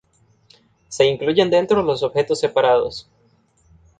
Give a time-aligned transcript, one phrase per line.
[0.87, 3.07] Se incluyen dentro los objetos separados.